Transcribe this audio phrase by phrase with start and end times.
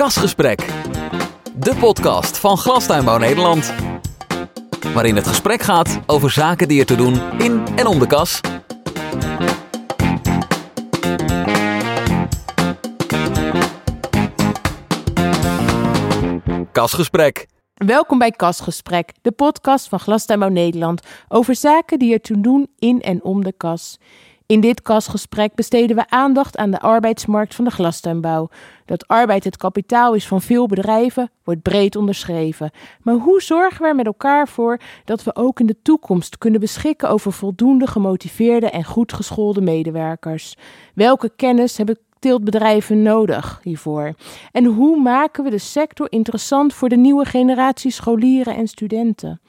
[0.00, 0.66] Kasgesprek,
[1.54, 3.74] de podcast van Glastuinbouw Nederland.
[4.94, 8.40] Waarin het gesprek gaat over zaken die er te doen in en om de kas.
[16.72, 17.46] Kasgesprek.
[17.74, 23.02] Welkom bij Kasgesprek, de podcast van Glastuinbouw Nederland over zaken die er te doen in
[23.02, 23.98] en om de kas.
[24.50, 28.48] In dit kasgesprek besteden we aandacht aan de arbeidsmarkt van de glastuinbouw.
[28.84, 32.70] Dat arbeid het kapitaal is van veel bedrijven, wordt breed onderschreven.
[33.02, 36.60] Maar hoe zorgen we er met elkaar voor dat we ook in de toekomst kunnen
[36.60, 40.56] beschikken over voldoende gemotiveerde en goed geschoolde medewerkers?
[40.94, 44.14] Welke kennis hebben teeltbedrijven nodig hiervoor?
[44.52, 49.40] En hoe maken we de sector interessant voor de nieuwe generatie scholieren en studenten?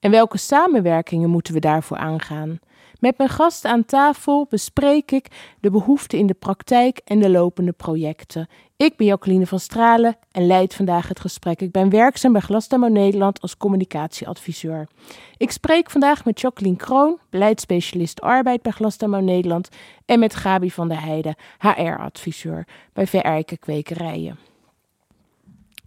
[0.00, 2.60] En welke samenwerkingen moeten we daarvoor aangaan?
[3.00, 5.26] Met mijn gast aan tafel bespreek ik
[5.60, 8.48] de behoeften in de praktijk en de lopende projecten.
[8.76, 11.60] Ik ben Jacqueline van Stralen en leid vandaag het gesprek.
[11.60, 14.88] Ik ben werkzaam bij Glasdemo Nederland als communicatieadviseur.
[15.36, 19.68] Ik spreek vandaag met Jacqueline Kroon, beleidsspecialist arbeid bij Glasdemo Nederland,
[20.04, 24.38] en met Gabi van der Heijden, HR-adviseur bij Verijken Kwekerijen.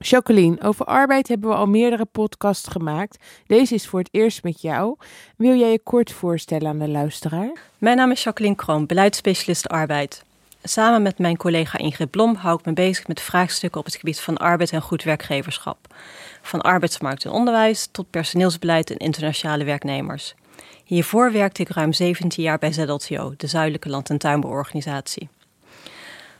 [0.01, 3.17] Jacqueline, over arbeid hebben we al meerdere podcasts gemaakt.
[3.47, 4.95] Deze is voor het eerst met jou.
[5.35, 7.51] Wil jij je kort voorstellen aan de luisteraar?
[7.77, 10.23] Mijn naam is Jacqueline Kroon, beleidsspecialist arbeid.
[10.63, 14.19] Samen met mijn collega Ingrid Blom hou ik me bezig met vraagstukken op het gebied
[14.19, 15.95] van arbeid en goed werkgeverschap.
[16.41, 20.35] Van arbeidsmarkt en onderwijs tot personeelsbeleid en internationale werknemers.
[20.83, 25.29] Hiervoor werkte ik ruim 17 jaar bij ZLTO, de Zuidelijke Land- en Tuinbouworganisatie.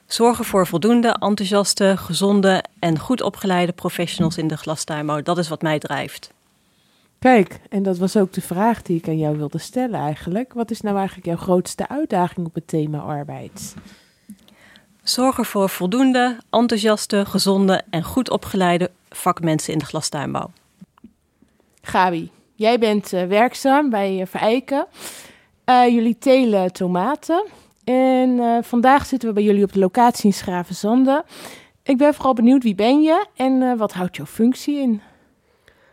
[0.09, 5.21] Zorgen voor voldoende, enthousiaste, gezonde en goed opgeleide professionals in de glastuinbouw.
[5.21, 6.31] Dat is wat mij drijft.
[7.19, 10.53] Kijk, en dat was ook de vraag die ik aan jou wilde stellen eigenlijk.
[10.53, 13.75] Wat is nou eigenlijk jouw grootste uitdaging op het thema arbeid?
[15.03, 20.51] Zorgen voor voldoende, enthousiaste, gezonde en goed opgeleide vakmensen in de glastuinbouw.
[21.81, 24.85] Gabi, jij bent uh, werkzaam bij uh, Verijken.
[25.65, 27.45] Uh, jullie telen tomaten.
[27.89, 31.23] En uh, vandaag zitten we bij jullie op de locatie in Schravenzande.
[31.83, 35.01] Ik ben vooral benieuwd, wie ben je en uh, wat houdt jouw functie in?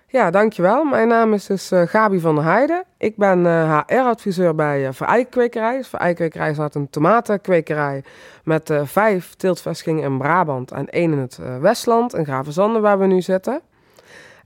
[0.09, 0.85] Ja, dankjewel.
[0.85, 2.85] Mijn naam is dus uh, Gabi van der Heijden.
[2.99, 5.77] Ik ben HR-adviseur bij uh, Verijkkwekerij.
[5.77, 8.05] Dus is een tomatenkwekerij
[8.45, 13.23] met vijf teeltvestigingen in Brabant en één in het Westland, in Gravenzande, waar we nu
[13.23, 13.61] zitten.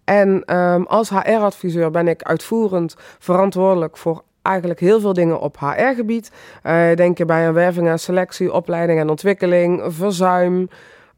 [0.05, 6.33] En um, als HR-adviseur ben ik uitvoerend verantwoordelijk voor eigenlijk heel veel dingen op HR-gebied.
[6.65, 10.69] Uh, denk je bij een werving en selectie, opleiding en ontwikkeling, verzuim.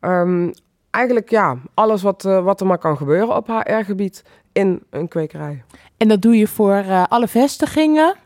[0.00, 0.52] Um,
[0.90, 5.62] eigenlijk ja, alles wat, uh, wat er maar kan gebeuren op HR-gebied in een kwekerij.
[5.96, 8.16] En dat doe je voor uh, alle vestigingen?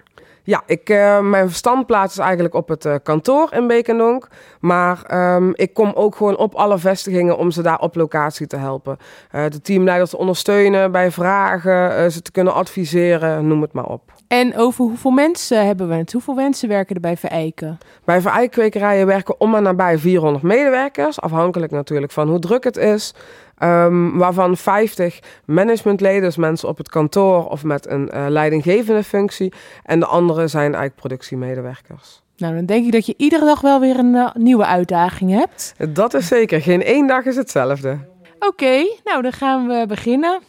[0.42, 4.28] Ja, ik, uh, mijn standplaats is eigenlijk op het uh, kantoor in Beekendonk.
[4.60, 8.56] Maar um, ik kom ook gewoon op alle vestigingen om ze daar op locatie te
[8.56, 8.98] helpen.
[9.32, 14.12] Uh, de teamleiders te ondersteunen bij vragen, ze te kunnen adviseren, noem het maar op.
[14.28, 16.12] En over hoeveel mensen hebben we het?
[16.12, 17.78] Hoeveel mensen werken er bij Verijken?
[18.04, 21.20] Bij Verijkwekerijen werken om en nabij 400 medewerkers.
[21.20, 23.14] Afhankelijk natuurlijk van hoe druk het is.
[23.62, 29.52] Um, waarvan 50 managementleden, dus mensen op het kantoor of met een uh, leidinggevende functie.
[29.82, 32.22] En de andere zijn eigenlijk productiemedewerkers.
[32.36, 35.74] Nou, dan denk ik dat je iedere dag wel weer een uh, nieuwe uitdaging hebt.
[35.88, 36.62] Dat is zeker.
[36.62, 37.98] Geen één dag is hetzelfde.
[38.34, 40.40] Oké, okay, nou dan gaan we beginnen.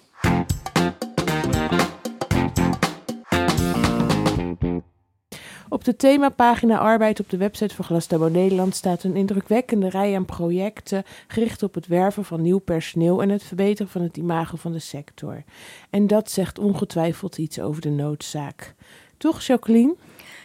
[5.77, 10.25] Op de themapagina Arbeid op de website van Glasdabo Nederland staat een indrukwekkende rij aan
[10.25, 14.71] projecten gericht op het werven van nieuw personeel en het verbeteren van het imago van
[14.71, 15.43] de sector.
[15.89, 18.73] En dat zegt ongetwijfeld iets over de noodzaak.
[19.17, 19.95] Toch, Jacqueline?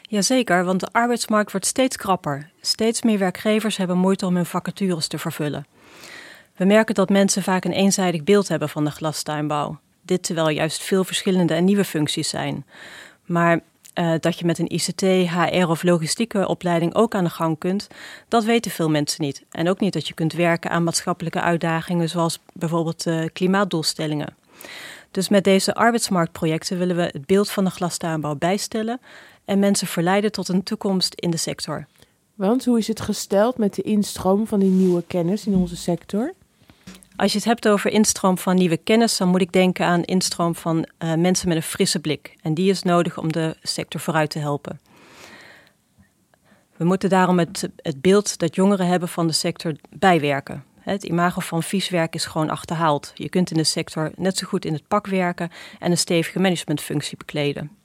[0.02, 2.50] Jazeker, want de arbeidsmarkt wordt steeds krapper.
[2.60, 5.66] Steeds meer werkgevers hebben moeite om hun vacatures te vervullen.
[6.56, 9.78] We merken dat mensen vaak een eenzijdig beeld hebben van de glastuinbouw.
[10.02, 12.66] Dit terwijl juist veel verschillende en nieuwe functies zijn.
[13.24, 13.60] Maar
[13.94, 17.88] uh, dat je met een ICT, HR of logistieke opleiding ook aan de gang kunt,
[18.28, 19.44] dat weten veel mensen niet.
[19.50, 24.34] En ook niet dat je kunt werken aan maatschappelijke uitdagingen, zoals bijvoorbeeld uh, klimaatdoelstellingen.
[25.10, 29.00] Dus met deze arbeidsmarktprojecten willen we het beeld van de glastuinbouw bijstellen
[29.44, 31.86] en mensen verleiden tot een toekomst in de sector.
[32.34, 36.32] Want hoe is het gesteld met de instroom van die nieuwe kennis in onze sector?
[37.22, 40.54] Als je het hebt over instroom van nieuwe kennis, dan moet ik denken aan instroom
[40.54, 42.36] van uh, mensen met een frisse blik.
[42.40, 44.80] En die is nodig om de sector vooruit te helpen.
[46.76, 50.64] We moeten daarom het, het beeld dat jongeren hebben van de sector bijwerken.
[50.78, 53.12] Het imago van vies werk is gewoon achterhaald.
[53.14, 56.40] Je kunt in de sector net zo goed in het pak werken en een stevige
[56.40, 57.81] managementfunctie bekleden.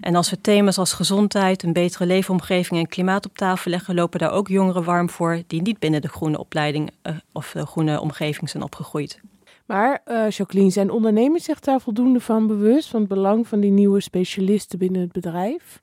[0.00, 4.18] En als we thema's als gezondheid, een betere leefomgeving en klimaat op tafel leggen, lopen
[4.18, 8.00] daar ook jongeren warm voor die niet binnen de groene opleiding uh, of de groene
[8.00, 9.20] omgeving zijn opgegroeid.
[9.66, 13.70] Maar uh, Jacqueline, zijn ondernemers zich daar voldoende van bewust van het belang van die
[13.70, 15.80] nieuwe specialisten binnen het bedrijf?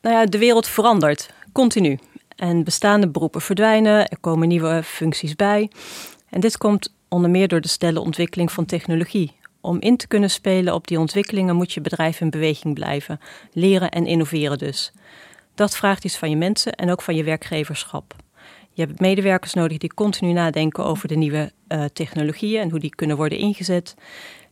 [0.00, 1.98] Nou ja, de wereld verandert continu.
[2.36, 5.70] En bestaande beroepen verdwijnen, er komen nieuwe functies bij.
[6.30, 9.37] En dit komt onder meer door de snelle ontwikkeling van technologie.
[9.68, 13.20] Om in te kunnen spelen op die ontwikkelingen moet je bedrijf in beweging blijven,
[13.52, 14.92] leren en innoveren dus.
[15.54, 18.14] Dat vraagt iets van je mensen en ook van je werkgeverschap.
[18.72, 22.94] Je hebt medewerkers nodig die continu nadenken over de nieuwe uh, technologieën en hoe die
[22.94, 23.94] kunnen worden ingezet.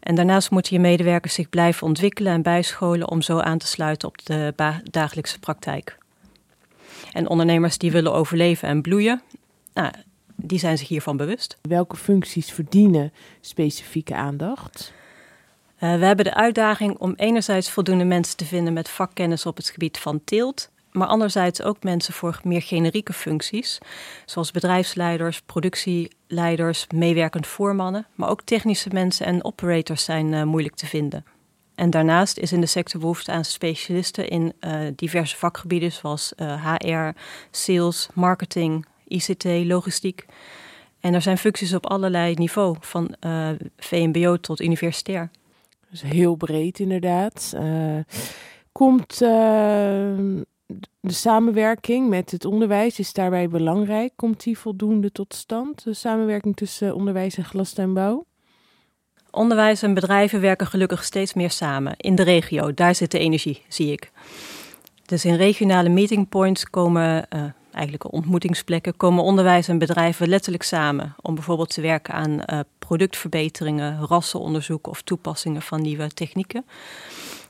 [0.00, 4.08] En daarnaast moeten je medewerkers zich blijven ontwikkelen en bijscholen om zo aan te sluiten
[4.08, 4.54] op de
[4.90, 5.98] dagelijkse praktijk.
[7.12, 9.22] En ondernemers die willen overleven en bloeien,
[9.74, 9.90] nou,
[10.34, 11.58] die zijn zich hiervan bewust.
[11.62, 14.94] Welke functies verdienen specifieke aandacht?
[15.80, 19.68] Uh, we hebben de uitdaging om enerzijds voldoende mensen te vinden met vakkennis op het
[19.68, 23.78] gebied van teelt, maar anderzijds ook mensen voor meer generieke functies,
[24.26, 30.86] zoals bedrijfsleiders, productieleiders, meewerkend voormannen, maar ook technische mensen en operators zijn uh, moeilijk te
[30.86, 31.24] vinden.
[31.74, 36.32] En daarnaast is in de sector behoefte aan specialisten in uh, diverse vakgebieden zoals
[36.62, 37.08] HR,
[37.50, 40.26] sales, marketing, ICT, logistiek.
[41.00, 43.14] En er zijn functies op allerlei niveau, van
[43.76, 45.30] VMBO tot universitair.
[46.00, 47.52] Dus heel breed inderdaad.
[47.54, 47.98] Uh,
[48.72, 49.28] komt uh,
[51.00, 54.12] de samenwerking met het onderwijs, is daarbij belangrijk?
[54.16, 58.24] Komt die voldoende tot stand, de samenwerking tussen onderwijs en glastuinbouw?
[59.30, 61.94] Onderwijs en bedrijven werken gelukkig steeds meer samen.
[61.96, 64.10] In de regio, daar zit de energie, zie ik.
[65.06, 67.28] Dus in regionale meeting points komen
[67.76, 74.06] eigenlijk ontmoetingsplekken, komen onderwijs en bedrijven letterlijk samen om bijvoorbeeld te werken aan uh, productverbeteringen,
[74.06, 76.64] rassenonderzoek of toepassingen van nieuwe technieken.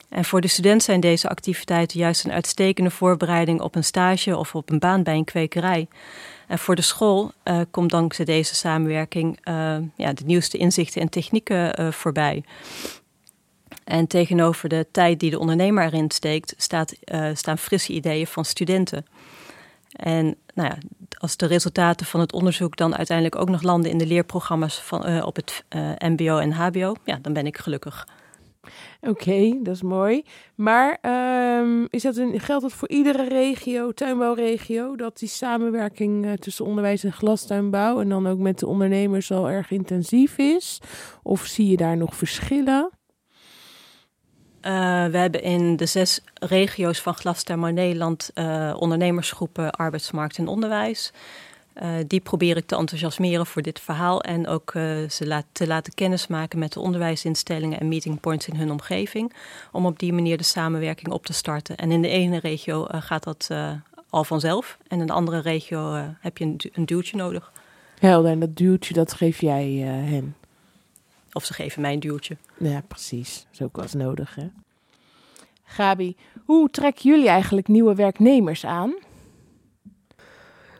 [0.08, 4.54] En voor de student zijn deze activiteiten juist een uitstekende voorbereiding op een stage of
[4.54, 5.88] op een baan bij een kwekerij.
[6.46, 11.08] En voor de school uh, komt dankzij deze samenwerking uh, ja, de nieuwste inzichten en
[11.08, 12.44] technieken voorbij.
[13.84, 16.94] En tegenover de tijd die de ondernemer erin steekt, staat,
[17.34, 19.06] staan frisse ideeën van studenten.
[19.96, 20.78] En nou ja,
[21.18, 25.08] als de resultaten van het onderzoek dan uiteindelijk ook nog landen in de leerprogramma's van,
[25.08, 28.06] uh, op het uh, MBO en HBO, ja, dan ben ik gelukkig.
[29.00, 30.24] Oké, dat is mooi.
[30.54, 30.98] Maar
[31.60, 36.64] um, is dat een, geldt dat voor iedere regio, tuinbouwregio, dat die samenwerking uh, tussen
[36.64, 40.80] onderwijs en glastuinbouw en dan ook met de ondernemers al erg intensief is?
[41.22, 42.90] Of zie je daar nog verschillen?
[44.62, 44.72] Uh,
[45.06, 51.12] we hebben in de zes regio's van Glastermo Nederland uh, ondernemersgroepen arbeidsmarkt en onderwijs.
[51.82, 54.70] Uh, die probeer ik te enthousiasmeren voor dit verhaal en ook
[55.08, 59.32] ze te laten kennismaken met de onderwijsinstellingen en meeting points in hun omgeving.
[59.72, 61.76] Om op die manier de samenwerking op te starten.
[61.76, 63.50] En in de ene regio gaat dat
[64.10, 67.52] al vanzelf en in de andere regio heb je een, een, duwtje nodig.
[67.98, 70.34] Helder, en dat duwtje dat geef jij hen?
[71.36, 72.36] Of ze geven mij een duwtje.
[72.58, 73.40] Ja, precies.
[73.42, 74.46] Dat is ook wel eens nodig, hè?
[75.64, 78.94] Gabi, hoe trekken jullie eigenlijk nieuwe werknemers aan?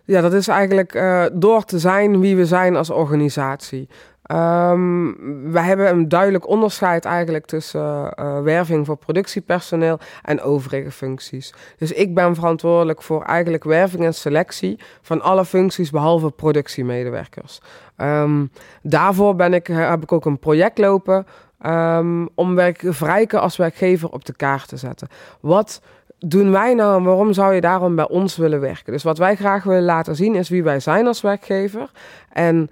[0.04, 3.88] Ja, dat is eigenlijk uh, door te zijn wie we zijn als organisatie.
[4.32, 11.55] Um, wij hebben een duidelijk onderscheid eigenlijk tussen uh, werving voor productiepersoneel en overige functies.
[11.78, 17.61] Dus ik ben verantwoordelijk voor eigenlijk werving en selectie van alle functies behalve productiemedewerkers.
[17.96, 18.50] Um,
[18.82, 21.26] daarvoor ben ik, heb ik ook een project lopen
[21.66, 25.09] um, om werkvrijken als werkgever op de kaart te zetten.
[25.40, 25.83] Wat
[26.18, 28.92] doen wij nou en waarom zou je daarom bij ons willen werken?
[28.92, 31.90] Dus wat wij graag willen laten zien is wie wij zijn als werkgever.
[32.33, 32.71] En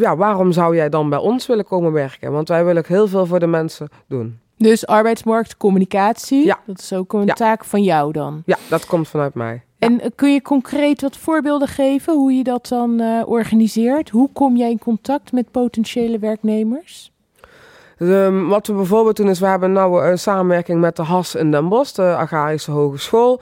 [0.00, 2.32] ja, waarom zou jij dan bij ons willen komen werken?
[2.32, 4.38] Want wij willen heel veel voor de mensen doen.
[4.56, 6.58] Dus arbeidsmarktcommunicatie, ja.
[6.66, 7.34] dat is ook een ja.
[7.34, 8.42] taak van jou dan?
[8.46, 9.62] Ja, dat komt vanuit mij.
[9.78, 14.10] En kun je concreet wat voorbeelden geven hoe je dat dan uh, organiseert?
[14.10, 17.12] Hoe kom jij in contact met potentiële werknemers?
[17.98, 21.50] Um, wat we bijvoorbeeld doen is, we hebben nou een samenwerking met de HAS in
[21.50, 23.40] Den Bosch, de Agrarische Hogeschool.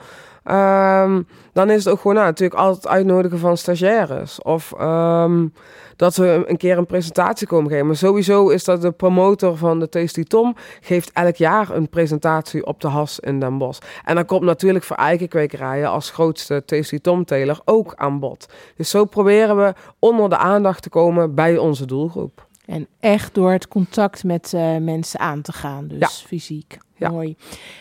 [0.51, 4.41] Um, dan is het ook gewoon nou, natuurlijk altijd uitnodigen van stagiaires.
[4.41, 5.53] Of um,
[5.97, 7.85] dat we een keer een presentatie komen geven.
[7.85, 12.65] Maar sowieso is dat de promotor van de Tasty Tom geeft elk jaar een presentatie
[12.65, 13.81] op de Has in Den Bosch.
[14.03, 18.45] En dan komt natuurlijk voor eikenkwekerijen als grootste Tasty Tom teler ook aan bod.
[18.75, 22.45] Dus zo proberen we onder de aandacht te komen bij onze doelgroep.
[22.65, 26.07] En echt door het contact met uh, mensen aan te gaan, dus ja.
[26.07, 26.77] fysiek.
[26.95, 27.09] Ja.
[27.09, 27.35] Mooi.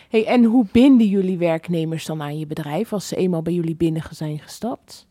[0.08, 3.76] Hey, en hoe binden jullie werknemers dan aan je bedrijf als ze eenmaal bij jullie
[3.76, 5.06] binnen zijn gestapt?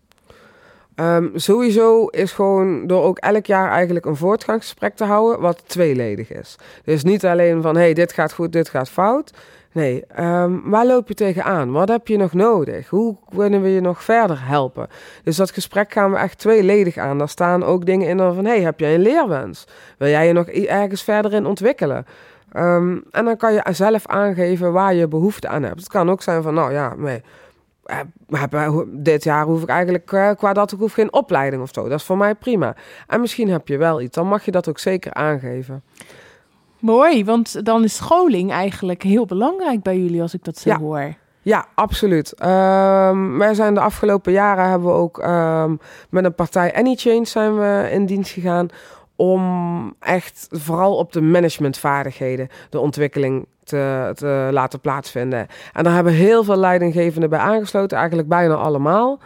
[0.95, 6.31] Um, sowieso is gewoon door ook elk jaar eigenlijk een voortgangsgesprek te houden, wat tweeledig
[6.31, 6.55] is.
[6.83, 9.31] Dus niet alleen van hey, dit gaat goed, dit gaat fout.
[9.71, 11.71] Nee, ehm, waar loop je tegenaan?
[11.71, 12.89] Wat heb je nog nodig?
[12.89, 14.87] Hoe kunnen we je nog verder helpen?
[15.23, 17.17] Dus dat gesprek gaan we echt tweeledig aan.
[17.17, 19.65] Daar staan ook dingen in van, hey, heb jij een leerwens?
[19.97, 22.05] Wil jij je nog ergens verder in ontwikkelen?
[22.51, 25.79] Ehm, en dan kan je zelf aangeven waar je behoefte aan hebt.
[25.79, 27.21] Het kan ook zijn van, nou ja, nee,
[28.87, 31.87] dit jaar hoef ik eigenlijk eh, qua dat ik hoef geen opleiding of zo.
[31.87, 32.75] Dat is voor mij prima.
[33.07, 35.83] En misschien heb je wel iets, dan mag je dat ook zeker aangeven.
[36.79, 41.13] Mooi, want dan is scholing eigenlijk heel belangrijk bij jullie als ik dat zo hoor.
[41.41, 42.33] Ja, absoluut.
[42.41, 47.57] Um, wij zijn de afgelopen jaren hebben we ook um, met een partij AnyChange zijn
[47.57, 48.67] we in dienst gegaan
[49.15, 55.47] om echt vooral op de managementvaardigheden de ontwikkeling te, te laten plaatsvinden.
[55.73, 59.19] En daar hebben heel veel leidinggevenden bij aangesloten, eigenlijk bijna allemaal.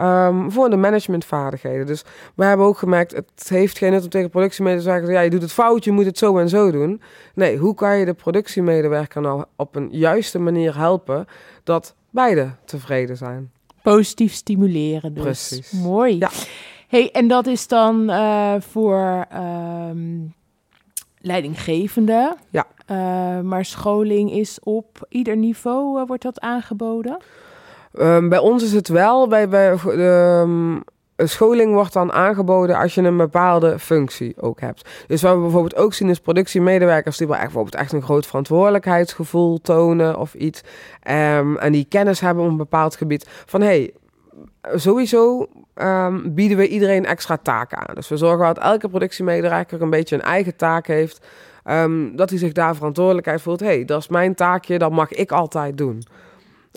[0.00, 1.86] Um, voor de managementvaardigheden.
[1.86, 5.20] Dus we hebben ook gemerkt, het heeft geen nut om tegen productiemedewerkers te zeggen, ja,
[5.20, 7.00] je doet het fout, je moet het zo en zo doen.
[7.34, 11.26] Nee, hoe kan je de productiemedewerker nou op een juiste manier helpen
[11.64, 13.50] dat beide tevreden zijn?
[13.82, 15.22] Positief stimuleren dus.
[15.22, 15.70] Precies.
[15.70, 16.18] Mooi.
[16.18, 16.30] Ja.
[16.88, 19.26] Hey, en dat is dan uh, voor
[19.90, 20.34] um,
[21.18, 22.36] leidinggevende.
[22.50, 22.66] Ja.
[22.90, 27.16] Uh, maar scholing is op ieder niveau, uh, wordt dat aangeboden?
[27.98, 29.78] Um, bij ons is het wel, bij, bij
[30.40, 30.82] um,
[31.16, 34.88] scholing wordt dan aangeboden als je een bepaalde functie ook hebt.
[35.06, 38.26] Dus wat we bijvoorbeeld ook zien is productiemedewerkers die wel echt, bijvoorbeeld echt een groot
[38.26, 40.60] verantwoordelijkheidsgevoel tonen of iets.
[41.10, 43.26] Um, en die kennis hebben op een bepaald gebied.
[43.46, 43.94] Van hey,
[44.74, 47.94] sowieso um, bieden we iedereen extra taken aan.
[47.94, 51.26] Dus we zorgen dat elke productiemedewerker een beetje een eigen taak heeft.
[51.64, 53.60] Um, dat hij zich daar verantwoordelijkheid voelt.
[53.60, 56.02] hey, dat is mijn taakje, dat mag ik altijd doen.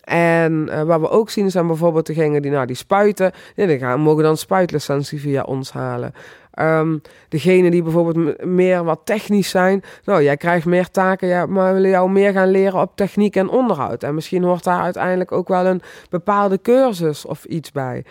[0.04, 3.32] En uh, wat we ook zien zijn bijvoorbeeld degenen die, nou, die spuiten.
[3.56, 6.14] die gaan, mogen dan spuitlicentie via ons halen.
[6.60, 9.84] Um, degene die bijvoorbeeld meer wat technisch zijn.
[10.04, 13.36] Nou, jij krijgt meer taken, ja, maar we willen jou meer gaan leren op techniek
[13.36, 14.04] en onderhoud.
[14.04, 18.06] En misschien hoort daar uiteindelijk ook wel een bepaalde cursus of iets bij.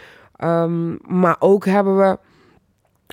[0.45, 2.19] Um, maar ook hebben we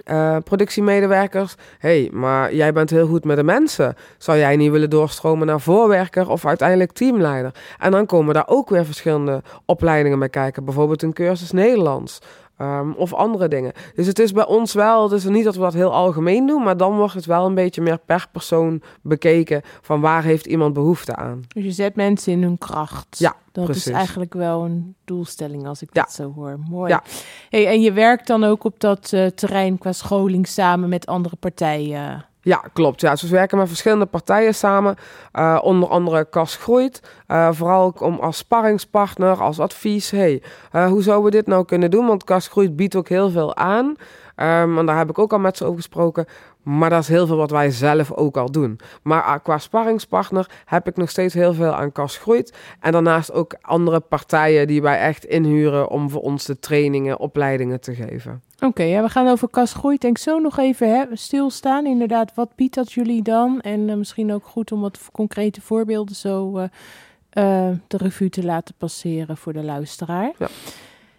[0.05, 1.55] uh, productiemedewerkers.
[1.79, 3.95] hey, maar jij bent heel goed met de mensen.
[4.17, 7.51] Zou jij niet willen doorstromen naar voorwerker of uiteindelijk teamleider?
[7.79, 10.65] En dan komen daar ook weer verschillende opleidingen bij kijken.
[10.65, 12.19] Bijvoorbeeld een cursus Nederlands.
[12.61, 13.71] Um, of andere dingen.
[13.95, 16.63] Dus het is bij ons wel, het is niet dat we dat heel algemeen doen,
[16.63, 20.73] maar dan wordt het wel een beetje meer per persoon bekeken van waar heeft iemand
[20.73, 21.41] behoefte aan.
[21.47, 23.19] Dus je zet mensen in hun kracht.
[23.19, 26.59] Ja, dat is eigenlijk wel een doelstelling als ik dat zo hoor.
[26.69, 26.89] Mooi.
[26.89, 27.03] Ja.
[27.49, 31.35] Hey, en je werkt dan ook op dat uh, terrein qua scholing samen met andere
[31.35, 32.25] partijen.
[32.45, 33.01] Ja, klopt.
[33.01, 33.11] Ja.
[33.11, 34.95] Dus we werken met verschillende partijen samen.
[35.33, 37.01] Uh, onder andere Kas Groeit.
[37.27, 40.11] Uh, vooral om als sparringspartner, als advies.
[40.11, 40.41] Hey,
[40.75, 42.07] uh, hoe zouden we dit nou kunnen doen?
[42.07, 43.95] Want Kas Groeit biedt ook heel veel aan.
[44.43, 46.25] Um, en daar heb ik ook al met ze over gesproken.
[46.63, 48.79] Maar dat is heel veel wat wij zelf ook al doen.
[49.01, 52.53] Maar qua sparringspartner heb ik nog steeds heel veel aan Kas Groeit.
[52.79, 57.81] En daarnaast ook andere partijen die wij echt inhuren om voor ons de trainingen, opleidingen
[57.81, 58.41] te geven.
[58.59, 61.85] Oké, ja, we gaan over Kas Groeit denk ik zo nog even hè, stilstaan.
[61.85, 63.61] Inderdaad, wat biedt dat jullie dan?
[63.61, 68.43] En uh, misschien ook goed om wat concrete voorbeelden zo uh, uh, de revue te
[68.43, 70.31] laten passeren voor de luisteraar.
[70.37, 70.47] Ja.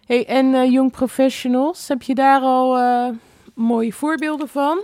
[0.05, 2.77] Hey, en Young Professionals, heb je daar al
[3.53, 4.79] mooie voorbeelden van?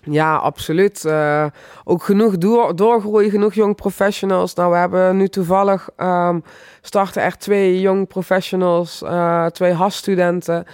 [0.00, 1.04] Ja, absoluut.
[1.04, 1.46] Uh,
[1.84, 4.54] ook genoeg door, doorgroeien, genoeg jong professionals.
[4.54, 6.44] Nou, we hebben nu toevallig um,
[6.80, 9.04] starten echt twee jong professionals,
[9.52, 10.66] twee HAS-studenten.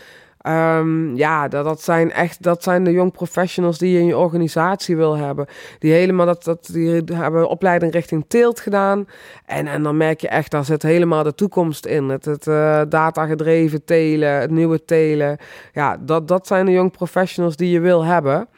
[0.48, 4.16] Um, ja, dat, dat zijn echt dat zijn de jong professionals die je in je
[4.16, 5.46] organisatie wil hebben.
[5.78, 9.06] Die helemaal dat, dat die hebben opleiding richting teelt gedaan.
[9.46, 12.08] En, en dan merk je echt, daar zit helemaal de toekomst in.
[12.08, 15.38] Het, het uh, datagedreven telen, het nieuwe telen.
[15.72, 18.48] Ja, dat, dat zijn de jong professionals die je wil hebben.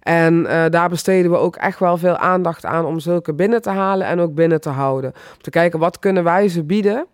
[0.00, 3.70] En uh, daar besteden we ook echt wel veel aandacht aan om zulke binnen te
[3.70, 5.12] halen en ook binnen te houden.
[5.12, 7.06] Om te kijken wat kunnen wij ze bieden,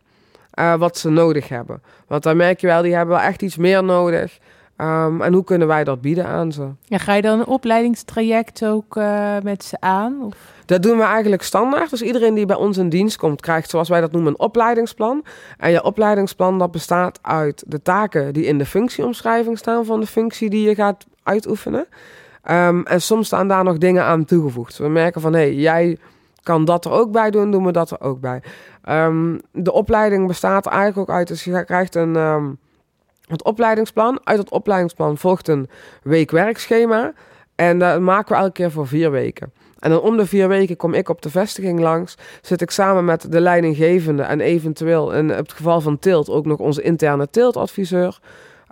[0.57, 1.83] uh, wat ze nodig hebben.
[2.07, 4.39] Want dan merk je wel, die hebben wel echt iets meer nodig.
[4.81, 6.69] Um, en hoe kunnen wij dat bieden aan ze?
[6.83, 10.23] Ja, ga je dan een opleidingstraject ook uh, met ze aan?
[10.23, 10.35] Of?
[10.67, 11.91] Dat doen we eigenlijk standaard.
[11.91, 15.25] Dus iedereen die bij ons in dienst komt, krijgt, zoals wij dat noemen, een opleidingsplan.
[15.59, 20.07] En je opleidingsplan dat bestaat uit de taken die in de functieomschrijving staan van de
[20.07, 21.87] functie die je gaat uitoefenen.
[22.51, 24.79] Um, en soms staan daar nog dingen aan toegevoegd.
[24.79, 25.99] We merken van, hé, hey, jij
[26.47, 28.43] kan dat er ook bij doen, doen we dat er ook bij.
[28.89, 32.59] Um, de opleiding bestaat eigenlijk ook uit, dus je krijgt een, um,
[33.27, 34.21] het opleidingsplan.
[34.25, 35.69] Uit het opleidingsplan volgt een
[36.03, 37.13] weekwerkschema.
[37.55, 39.53] En dat maken we elke keer voor vier weken.
[39.79, 42.17] En dan om de vier weken kom ik op de vestiging langs.
[42.41, 46.59] Zit ik samen met de leidinggevende en eventueel in het geval van Tilt ook nog
[46.59, 48.19] onze interne Tiltadviseur.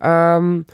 [0.04, 0.64] Um,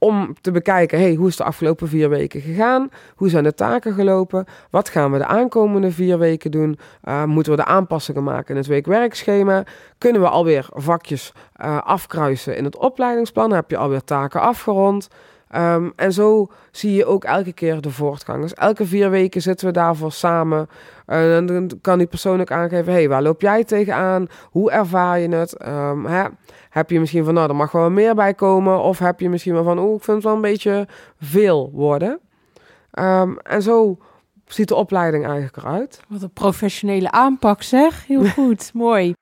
[0.00, 2.90] om te bekijken, hey, hoe is de afgelopen vier weken gegaan?
[3.14, 4.44] Hoe zijn de taken gelopen?
[4.70, 6.78] Wat gaan we de aankomende vier weken doen?
[7.04, 9.64] Uh, moeten we de aanpassingen maken in het weekwerkschema?
[9.98, 13.52] Kunnen we alweer vakjes uh, afkruisen in het opleidingsplan?
[13.52, 15.08] Heb je alweer taken afgerond?
[15.56, 18.42] Um, en zo zie je ook elke keer de voortgang.
[18.42, 20.68] Dus elke vier weken zitten we daarvoor samen.
[21.06, 24.26] Uh, en dan kan die persoon ook aangeven: hey, waar loop jij tegenaan?
[24.50, 25.66] Hoe ervaar je het?
[25.66, 26.24] Um, hè?
[26.70, 28.82] Heb je misschien van, nou, er mag wel meer bij komen.
[28.82, 30.88] Of heb je misschien wel van, oh, ik vind het wel een beetje
[31.18, 32.20] veel worden.
[32.98, 33.98] Um, en zo
[34.46, 36.00] ziet de opleiding eigenlijk eruit.
[36.08, 38.06] Wat een professionele aanpak zeg.
[38.06, 39.14] Heel goed, mooi.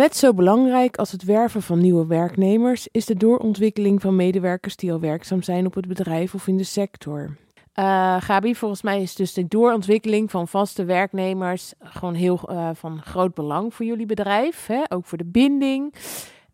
[0.00, 4.92] Net zo belangrijk als het werven van nieuwe werknemers is de doorontwikkeling van medewerkers die
[4.92, 7.36] al werkzaam zijn op het bedrijf of in de sector.
[7.74, 13.02] Uh, Gabi, volgens mij is dus de doorontwikkeling van vaste werknemers gewoon heel uh, van
[13.02, 14.82] groot belang voor jullie bedrijf, hè?
[14.88, 15.94] ook voor de binding.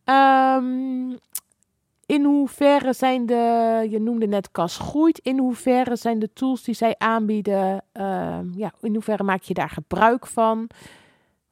[0.05, 1.19] Um,
[2.07, 6.75] in hoeverre zijn de, je noemde net Kas Groeit, in hoeverre zijn de tools die
[6.75, 10.69] zij aanbieden, uh, ja, in hoeverre maak je daar gebruik van?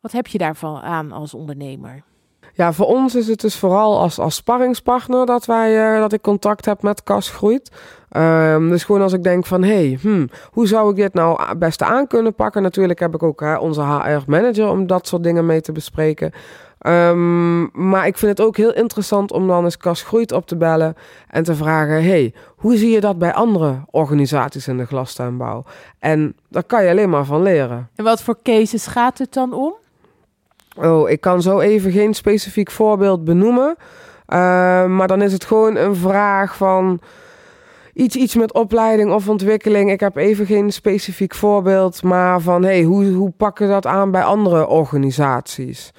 [0.04, 2.02] Wat heb je daarvan aan als ondernemer?
[2.54, 6.22] Ja, voor ons is het dus vooral als, als sparringspartner dat, wij, uh, dat ik
[6.22, 7.72] contact heb met Kas Groeit.
[8.16, 11.82] Um, dus gewoon als ik denk van, hey, hmm, hoe zou ik dit nou best
[11.82, 12.62] aan kunnen pakken?
[12.62, 16.32] Natuurlijk heb ik ook hè, onze HR-manager om dat soort dingen mee te bespreken.
[16.86, 20.56] Um, maar ik vind het ook heel interessant om dan eens Kas Groeit op te
[20.56, 20.94] bellen
[21.28, 25.64] en te vragen: hey, hoe zie je dat bij andere organisaties in de glastuinbouw?
[25.98, 27.90] En daar kan je alleen maar van leren.
[27.94, 29.82] En wat voor cases gaat het dan om?
[30.76, 33.76] Oh, ik kan zo even geen specifiek voorbeeld benoemen.
[34.28, 34.36] Uh,
[34.86, 37.00] maar dan is het gewoon een vraag van
[37.94, 39.90] iets, iets met opleiding of ontwikkeling.
[39.90, 44.10] Ik heb even geen specifiek voorbeeld, maar van hey, hoe, hoe pakken we dat aan
[44.10, 45.92] bij andere organisaties?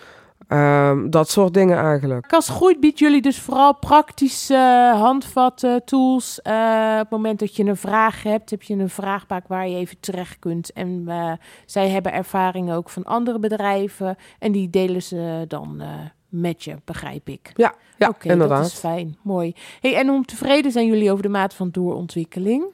[0.47, 2.27] Um, dat soort dingen eigenlijk.
[2.27, 6.39] Kas Groeit biedt jullie dus vooral praktische handvatten, tools.
[6.43, 6.53] Uh,
[6.93, 9.99] op het moment dat je een vraag hebt, heb je een vraagbaak waar je even
[9.99, 10.73] terecht kunt.
[10.73, 11.31] En uh,
[11.65, 14.17] zij hebben ervaringen ook van andere bedrijven.
[14.39, 15.81] En die delen ze dan
[16.29, 17.51] met je, begrijp ik.
[17.55, 18.61] Ja, ja okay, inderdaad.
[18.61, 19.55] dat is fijn, mooi.
[19.79, 22.73] Hey, en hoe tevreden zijn jullie over de maat van doorontwikkeling?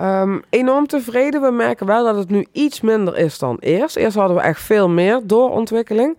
[0.00, 1.40] Um, enorm tevreden.
[1.40, 3.96] We merken wel dat het nu iets minder is dan eerst.
[3.96, 6.18] Eerst hadden we echt veel meer doorontwikkeling.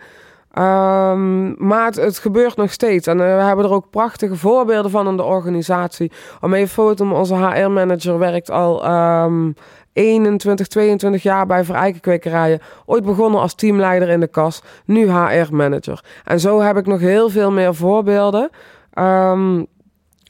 [0.57, 3.07] Um, maar het, gebeurt nog steeds.
[3.07, 6.11] En uh, we hebben er ook prachtige voorbeelden van in de organisatie.
[6.41, 8.91] Om even te onze HR-manager werkt al
[9.25, 9.53] um,
[9.93, 12.59] 21, 22 jaar bij Verijkenkwekerijen.
[12.85, 16.03] Ooit begonnen als teamleider in de kas, nu HR-manager.
[16.23, 18.49] En zo heb ik nog heel veel meer voorbeelden.
[18.93, 19.67] Um,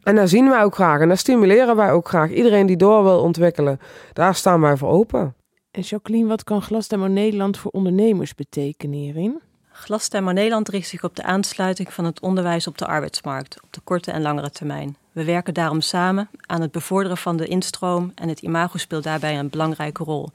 [0.03, 2.31] en daar zien wij ook graag en daar stimuleren wij ook graag.
[2.31, 3.79] Iedereen die door wil ontwikkelen,
[4.13, 5.35] daar staan wij voor open.
[5.71, 9.41] En Jacqueline, wat kan Glasdemo Nederland voor ondernemers betekenen hierin?
[9.79, 13.81] Glasdemo Nederland richt zich op de aansluiting van het onderwijs op de arbeidsmarkt, op de
[13.83, 14.97] korte en langere termijn.
[15.11, 19.39] We werken daarom samen aan het bevorderen van de instroom en het imago speelt daarbij
[19.39, 20.29] een belangrijke rol.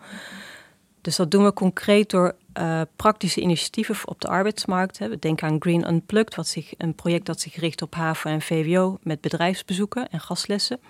[1.00, 4.98] Dus dat doen we concreet door uh, praktische initiatieven op de arbeidsmarkt.
[4.98, 8.42] We denken aan Green Unplugged, wat zich, een project dat zich richt op HAVO en
[8.42, 10.80] VWO met bedrijfsbezoeken en gastlessen.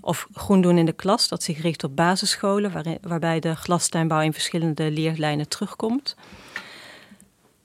[0.00, 4.20] Of Groen doen in de klas, dat zich richt op basisscholen, waarin, waarbij de glastuinbouw
[4.20, 6.16] in verschillende leerlijnen terugkomt.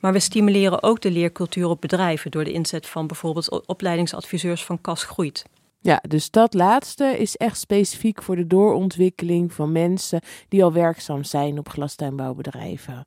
[0.06, 4.82] Maar we stimuleren ook de leercultuur op bedrijven door de inzet van bijvoorbeeld opleidingsadviseurs van
[4.82, 5.46] KAS Groeit.
[5.82, 11.24] Ja, dus dat laatste is echt specifiek voor de doorontwikkeling van mensen die al werkzaam
[11.24, 13.06] zijn op glastuinbouwbedrijven.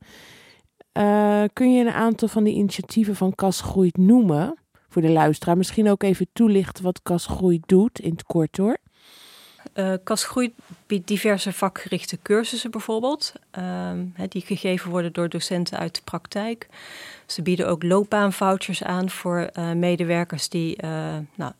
[0.99, 4.59] Uh, kun je een aantal van die initiatieven van KAS Groeit noemen
[4.89, 5.57] voor de luisteraar?
[5.57, 8.79] Misschien ook even toelichten wat KAS Groeit doet in het kort hoor.
[9.79, 10.55] Uh, Kasgroei
[10.87, 13.93] biedt diverse vakgerichte cursussen bijvoorbeeld, uh,
[14.29, 16.69] die gegeven worden door docenten uit de praktijk.
[17.27, 21.53] Ze bieden ook loopbaanvouchers aan voor uh, medewerkers die uh, nou,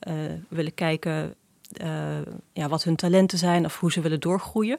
[0.49, 1.35] willen kijken
[2.53, 4.79] ja, wat hun talenten zijn of hoe ze willen doorgroeien.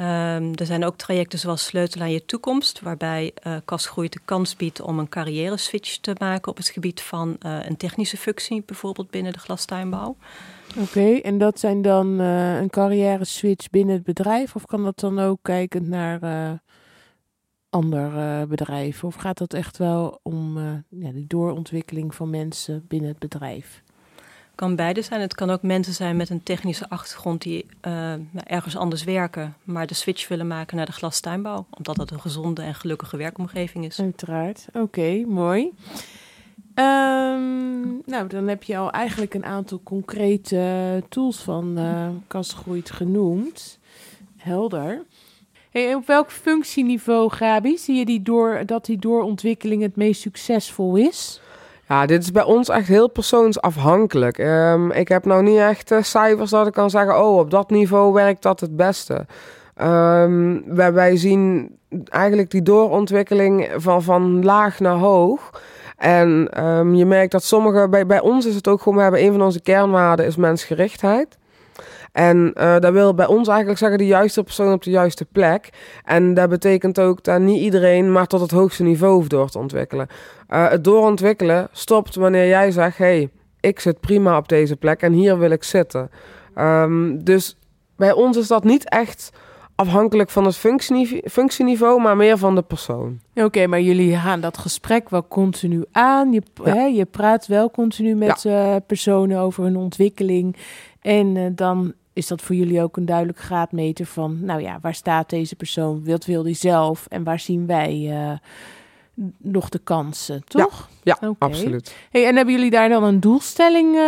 [0.00, 4.56] Um, er zijn ook trajecten zoals Sleutel aan je toekomst, waarbij uh, Kasgroei de kans
[4.56, 9.10] biedt om een carrière switch te maken op het gebied van een technische functie, bijvoorbeeld
[9.10, 10.16] binnen de glastuinbouw.
[10.70, 14.84] Oké, okay, en dat zijn dan uh, een carrière switch binnen het bedrijf, of kan
[14.84, 16.60] dat dan ook kijkend naar
[17.70, 19.08] andere bedrijven?
[19.08, 23.82] Of gaat dat echt wel om ja, de doorontwikkeling van mensen binnen het bedrijf?
[24.58, 25.20] kan beide zijn.
[25.20, 28.12] Het kan ook mensen zijn met een technische achtergrond die uh,
[28.44, 32.62] ergens anders werken, maar de switch willen maken naar de glastuinbouw, omdat dat een gezonde
[32.62, 34.00] en gelukkige werkomgeving is.
[34.00, 34.66] Uiteraard.
[34.68, 35.72] Oké, okay, mooi.
[36.78, 42.42] Um, nou, dan heb je al eigenlijk een aantal concrete tools van uh,
[42.84, 43.78] genoemd.
[44.36, 45.02] Helder.
[45.94, 51.40] Op welk functieniveau, Gabi, zie je die door, dat die doorontwikkeling het meest succesvol is?
[51.88, 54.38] Ja, dit is bij ons echt heel persoonsafhankelijk.
[54.38, 57.70] Um, ik heb nou niet echt uh, cijfers dat ik kan zeggen, oh, op dat
[57.70, 59.26] niveau werkt dat het beste.
[59.82, 65.50] Um, wij, wij zien eigenlijk die doorontwikkeling van, van laag naar hoog.
[65.98, 69.22] En um, je merkt dat sommige, bij, bij ons is het ook gewoon, we hebben
[69.22, 71.38] een van onze kernwaarden is mensgerichtheid.
[72.12, 75.68] En uh, dat wil bij ons eigenlijk zeggen de juiste persoon op de juiste plek.
[76.04, 79.58] En dat betekent ook dat niet iedereen maar tot het hoogste niveau hoeft door te
[79.58, 80.06] ontwikkelen.
[80.50, 83.30] Uh, het doorontwikkelen stopt wanneer jij zegt: hey,
[83.60, 86.10] ik zit prima op deze plek en hier wil ik zitten.
[86.58, 87.56] Um, dus
[87.96, 89.30] bij ons is dat niet echt
[89.78, 93.20] afhankelijk van het functieniveau, functieniveau maar meer van de persoon.
[93.34, 96.32] Oké, okay, maar jullie gaan dat gesprek wel continu aan.
[96.32, 96.74] Je, ja.
[96.74, 98.74] hè, je praat wel continu met ja.
[98.74, 100.56] uh, personen over hun ontwikkeling.
[101.00, 104.94] En uh, dan is dat voor jullie ook een duidelijk graadmeter van, nou ja, waar
[104.94, 106.04] staat deze persoon?
[106.04, 107.06] Wat wil die zelf?
[107.08, 108.32] En waar zien wij uh,
[109.38, 110.88] nog de kansen, toch?
[111.02, 111.48] Ja, ja okay.
[111.48, 111.96] absoluut.
[112.10, 113.98] Hey, en hebben jullie daar dan een doelstelling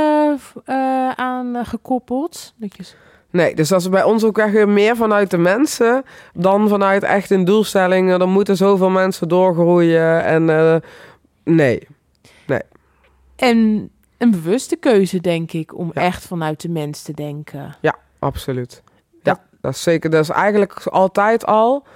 [1.15, 2.55] aan gekoppeld?
[2.57, 3.09] Dat je...
[3.31, 7.31] Nee, dus dat is bij ons ook echt meer vanuit de mensen dan vanuit echt
[7.31, 8.11] een doelstelling.
[8.11, 10.45] Er moeten zoveel mensen doorgroeien en
[11.45, 11.87] nee,
[12.47, 12.63] nee.
[13.37, 16.01] En een bewuste keuze, denk ik, om ja.
[16.01, 17.77] echt vanuit de mens te denken.
[17.81, 18.83] Ja, absoluut.
[19.23, 20.11] Ja, dat is zeker.
[20.11, 21.87] Dat is eigenlijk altijd al.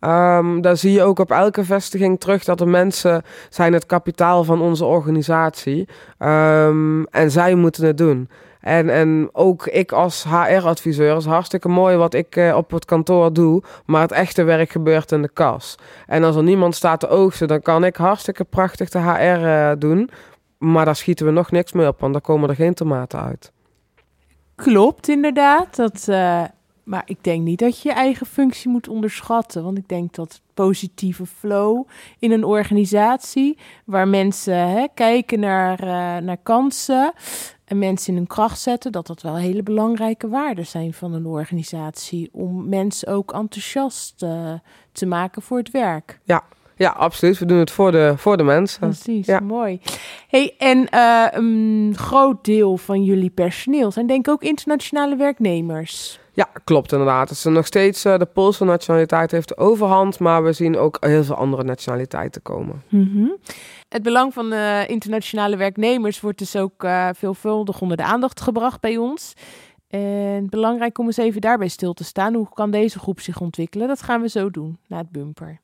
[0.00, 4.44] Um, daar zie je ook op elke vestiging terug dat de mensen zijn het kapitaal
[4.44, 5.88] van onze organisatie.
[6.18, 8.28] Um, en zij moeten het doen.
[8.64, 13.32] En, en ook ik als HR-adviseur is hartstikke mooi wat ik uh, op het kantoor
[13.32, 13.62] doe.
[13.86, 15.74] Maar het echte werk gebeurt in de kas.
[16.06, 19.72] En als er niemand staat te oogsten, dan kan ik hartstikke prachtig de HR uh,
[19.78, 20.10] doen.
[20.58, 23.52] Maar daar schieten we nog niks meer op, want dan komen er geen tomaten uit.
[24.54, 25.76] Klopt, inderdaad.
[25.76, 26.42] Dat, uh,
[26.84, 29.64] maar ik denk niet dat je je eigen functie moet onderschatten.
[29.64, 31.86] Want ik denk dat positieve flow
[32.18, 35.88] in een organisatie, waar mensen hè, kijken naar, uh,
[36.26, 37.12] naar kansen
[37.64, 41.26] en mensen in hun kracht zetten, dat dat wel hele belangrijke waarden zijn van een
[41.26, 42.28] organisatie.
[42.32, 44.52] Om mensen ook enthousiast uh,
[44.92, 46.20] te maken voor het werk.
[46.24, 46.44] Ja,
[46.76, 47.38] ja, absoluut.
[47.38, 48.80] We doen het voor de, voor de mensen.
[48.80, 49.40] Precies, ja.
[49.40, 49.80] mooi.
[50.28, 56.18] Hey, en uh, een groot deel van jullie personeel zijn denk ik ook internationale werknemers.
[56.34, 57.28] Ja, klopt inderdaad.
[57.28, 60.96] Het is nog steeds uh, de Poolse nationaliteit heeft de overhand, maar we zien ook
[61.00, 62.82] heel veel andere nationaliteiten komen.
[62.88, 63.36] -hmm.
[63.88, 68.80] Het belang van uh, internationale werknemers wordt dus ook uh, veelvuldig onder de aandacht gebracht
[68.80, 69.32] bij ons.
[69.88, 72.34] En belangrijk om eens even daarbij stil te staan.
[72.34, 73.88] Hoe kan deze groep zich ontwikkelen?
[73.88, 75.60] Dat gaan we zo doen na het bumper.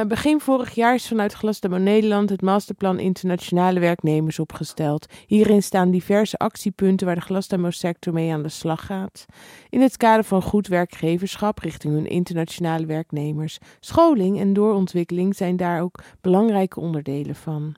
[0.00, 5.06] Uh, begin vorig jaar is vanuit Glasdemo Nederland het masterplan Internationale Werknemers opgesteld.
[5.26, 9.26] Hierin staan diverse actiepunten waar de Glasdemo-sector mee aan de slag gaat.
[9.68, 13.58] In het kader van goed werkgeverschap richting hun internationale werknemers.
[13.80, 17.74] Scholing en doorontwikkeling zijn daar ook belangrijke onderdelen van.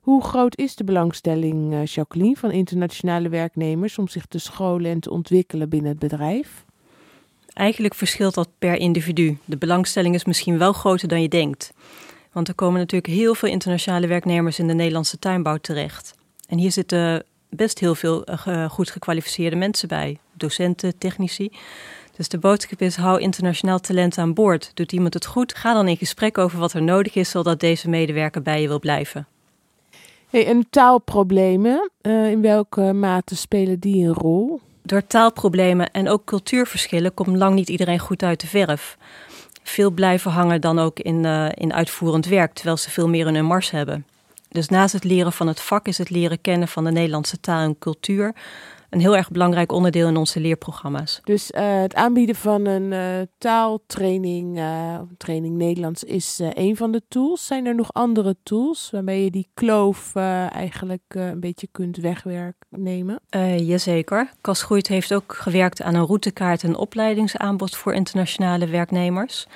[0.00, 5.00] Hoe groot is de belangstelling, uh, Jacqueline, van internationale werknemers om zich te scholen en
[5.00, 6.64] te ontwikkelen binnen het bedrijf?
[7.54, 9.38] Eigenlijk verschilt dat per individu.
[9.44, 11.72] De belangstelling is misschien wel groter dan je denkt.
[12.32, 16.14] Want er komen natuurlijk heel veel internationale werknemers in de Nederlandse tuinbouw terecht.
[16.48, 20.18] En hier zitten best heel veel uh, goed gekwalificeerde mensen bij.
[20.32, 21.50] Docenten, technici.
[22.16, 24.70] Dus de boodschap is: hou internationaal talent aan boord.
[24.74, 25.54] Doet iemand het goed?
[25.54, 28.78] Ga dan in gesprek over wat er nodig is, zodat deze medewerker bij je wil
[28.78, 29.26] blijven.
[30.28, 34.60] Hey, en taalproblemen, uh, in welke mate spelen die een rol?
[34.86, 38.96] Door taalproblemen en ook cultuurverschillen komt lang niet iedereen goed uit de verf.
[39.62, 43.34] Veel blijven hangen dan ook in, uh, in uitvoerend werk, terwijl ze veel meer in
[43.34, 44.06] hun mars hebben.
[44.54, 47.60] Dus naast het leren van het vak is het leren kennen van de Nederlandse taal
[47.60, 48.34] en cultuur
[48.90, 51.20] een heel erg belangrijk onderdeel in onze leerprogramma's.
[51.24, 57.02] Dus uh, het aanbieden van een uh, taaltraining, uh, training Nederlands, is een van de
[57.08, 57.46] tools.
[57.46, 60.14] Zijn er nog andere tools waarmee je die kloof
[60.48, 63.20] eigenlijk een beetje kunt wegnemen?
[63.56, 64.30] jazeker.
[64.40, 69.46] Kas Groeit heeft ook gewerkt aan een routekaart en opleidingsaanbod voor internationale werknemers.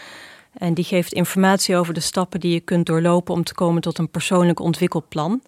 [0.58, 3.98] En die geeft informatie over de stappen die je kunt doorlopen om te komen tot
[3.98, 5.42] een persoonlijk ontwikkelplan.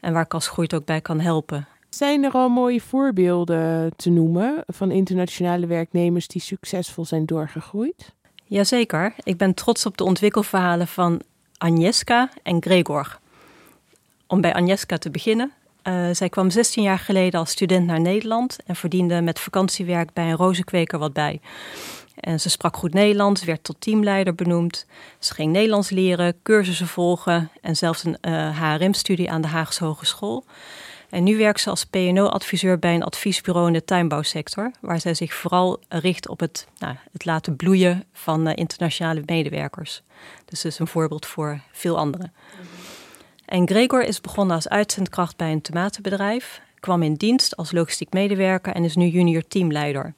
[0.00, 1.66] En waar Kas Groeit ook bij kan helpen.
[1.88, 8.12] Zijn er al mooie voorbeelden te noemen van internationale werknemers die succesvol zijn doorgegroeid?
[8.44, 9.14] Jazeker.
[9.22, 11.22] Ik ben trots op de ontwikkelverhalen van
[11.58, 13.18] Agnieszka en Gregor.
[14.26, 15.52] Om bij Agnieszka te beginnen.
[15.82, 20.24] Uh, zij kwam 16 jaar geleden als student naar Nederland en verdiende met vakantiewerk bij
[20.24, 21.40] een rozenkweker wat bij.
[22.20, 24.86] En ze sprak goed Nederlands, werd tot teamleider benoemd.
[25.18, 28.18] Ze ging Nederlands leren, cursussen volgen en zelfs een
[28.54, 30.44] HRM-studie aan de Haagse Hogeschool.
[31.08, 35.34] En nu werkt ze als P&O-adviseur bij een adviesbureau in de tuinbouwsector, waar zij zich
[35.34, 40.02] vooral richt op het, nou, het laten bloeien van uh, internationale medewerkers.
[40.44, 42.32] Dus dat is een voorbeeld voor veel anderen.
[43.44, 48.74] En Gregor is begonnen als uitzendkracht bij een tomatenbedrijf, kwam in dienst als logistiek medewerker
[48.74, 50.14] en is nu junior teamleider.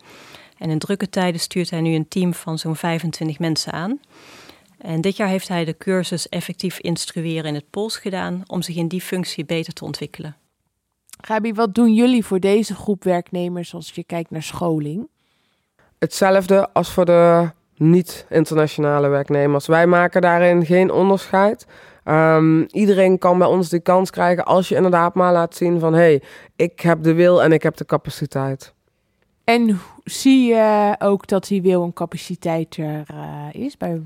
[0.61, 4.01] En in drukke tijden stuurt hij nu een team van zo'n 25 mensen aan.
[4.79, 8.77] En dit jaar heeft hij de cursus effectief instrueren in het Pools gedaan om zich
[8.77, 10.37] in die functie beter te ontwikkelen.
[11.21, 15.09] Gabi, wat doen jullie voor deze groep werknemers als je kijkt naar scholing?
[15.99, 19.67] Hetzelfde als voor de niet-internationale werknemers.
[19.67, 21.67] Wij maken daarin geen onderscheid.
[22.05, 25.93] Um, iedereen kan bij ons die kans krijgen als je inderdaad maar laat zien van...
[25.93, 26.23] hé, hey,
[26.57, 28.75] ik heb de wil en ik heb de capaciteit.
[29.45, 34.03] En zie je ook dat die wil en capaciteit er uh, is bij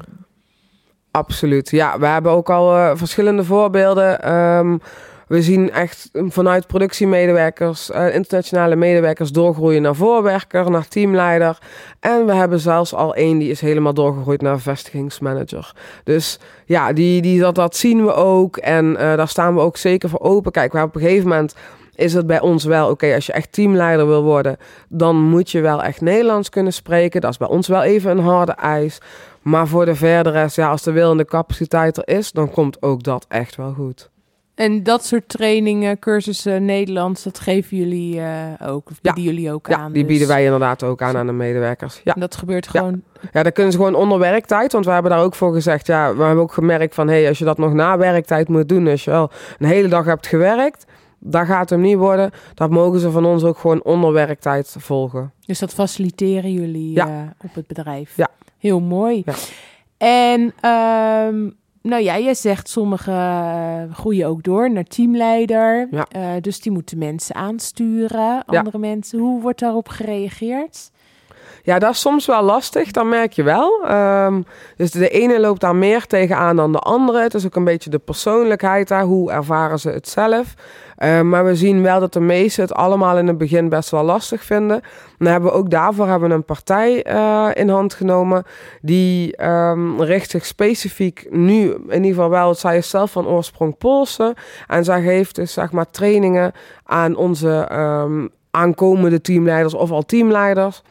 [1.10, 1.70] Absoluut.
[1.70, 4.34] Ja, we hebben ook al uh, verschillende voorbeelden.
[4.34, 4.80] Um,
[5.28, 11.58] we zien echt vanuit productiemedewerkers, uh, internationale medewerkers doorgroeien naar voorwerker, naar teamleider.
[12.00, 15.72] En we hebben zelfs al één die is helemaal doorgegroeid naar vestigingsmanager.
[16.04, 18.56] Dus ja, die, die, dat, dat zien we ook.
[18.56, 20.52] En daar staan we ook zeker voor open.
[20.52, 21.54] Kijk, we hebben op een gegeven moment
[21.96, 24.57] is het bij ons wel, oké, als je echt teamleider wil worden,
[24.88, 27.20] dan moet je wel echt Nederlands kunnen spreken.
[27.20, 28.98] Dat is bij ons wel even een harde eis.
[29.42, 32.83] Maar voor de verdere ja, als de wil en de capaciteit er is, dan komt
[32.83, 34.11] ook dat echt wel goed.
[34.54, 38.26] En dat soort trainingen, cursussen Nederlands, dat geven jullie uh,
[38.66, 38.90] ook?
[38.90, 39.30] Of bieden ja.
[39.30, 39.92] jullie ook ja, aan?
[39.92, 42.00] die bieden dus- wij inderdaad ook aan aan de medewerkers.
[42.04, 42.14] Ja.
[42.14, 43.02] En dat gebeurt gewoon?
[43.20, 43.28] Ja.
[43.33, 44.72] ja, dat kunnen ze gewoon onder werktijd.
[44.72, 47.09] Want we hebben daar ook voor gezegd, ja, we hebben ook gemerkt van...
[47.09, 49.88] hé, hey, als je dat nog na werktijd moet doen, als je wel een hele
[49.88, 50.85] dag hebt gewerkt...
[51.26, 52.30] dat gaat hem niet worden.
[52.54, 55.32] Dat mogen ze van ons ook gewoon onder werktijd volgen.
[55.46, 57.06] Dus dat faciliteren jullie ja.
[57.06, 58.16] uh, op het bedrijf?
[58.16, 58.28] Ja.
[58.58, 59.22] Heel mooi.
[59.24, 59.34] Ja.
[59.96, 60.40] En
[61.30, 65.88] um, nou ja, jij zegt sommigen uh, groeien ook door naar teamleider.
[65.90, 66.06] Ja.
[66.16, 69.18] Uh, dus die moeten mensen aansturen, andere mensen.
[69.18, 70.90] Hoe wordt daarop gereageerd?
[71.62, 73.90] Ja, dat is soms wel lastig, dat merk je wel.
[73.90, 74.44] Um,
[74.76, 77.20] dus de ene loopt daar meer tegenaan dan de andere.
[77.20, 80.54] Het is ook een beetje de persoonlijkheid daar, hoe ervaren ze het zelf.
[80.98, 84.04] Uh, maar we zien wel dat de meesten het allemaal in het begin best wel
[84.04, 84.80] lastig vinden.
[85.18, 88.44] Dan hebben we ook daarvoor hebben we een partij uh, in hand genomen.
[88.80, 93.78] Die um, richt zich specifiek nu, in ieder geval wel, zij is zelf van oorsprong
[93.78, 94.37] Poolse.
[94.66, 96.52] En zij geeft dus zeg maar trainingen
[96.85, 100.83] aan onze um, aankomende teamleiders of al teamleiders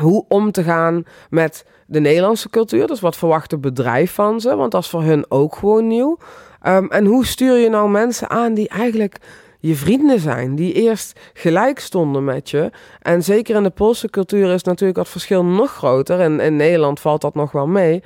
[0.00, 2.86] hoe om te gaan met de Nederlandse cultuur.
[2.86, 4.56] Dus wat verwacht het bedrijf van ze?
[4.56, 6.18] Want dat is voor hun ook gewoon nieuw.
[6.66, 9.16] Um, en hoe stuur je nou mensen aan die eigenlijk
[9.60, 12.70] je vrienden zijn, die eerst gelijk stonden met je.
[13.02, 16.20] En zeker in de Poolse cultuur is natuurlijk dat verschil nog groter.
[16.20, 18.02] En in Nederland valt dat nog wel mee.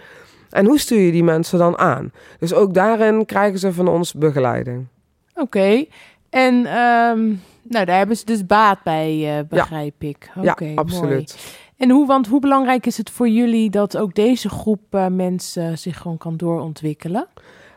[0.50, 2.12] En hoe stuur je die mensen dan aan?
[2.38, 4.86] Dus ook daarin krijgen ze van ons begeleiding.
[5.34, 5.88] Oké, okay.
[6.30, 10.08] en um, nou, daar hebben ze dus baat bij, uh, begrijp ja.
[10.08, 10.30] ik.
[10.36, 11.36] Okay, ja, absoluut.
[11.36, 11.54] Mooi.
[11.76, 15.78] En hoe, want hoe belangrijk is het voor jullie dat ook deze groep uh, mensen
[15.78, 17.26] zich gewoon kan doorontwikkelen?